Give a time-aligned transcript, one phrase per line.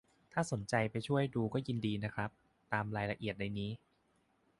[0.33, 2.29] ถ้าสนใจไปช่วยดูได้ก็ยินดีนะครับ
[2.71, 3.71] ตามรายละเอียดในนี้